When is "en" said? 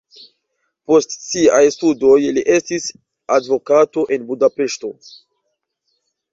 4.19-4.29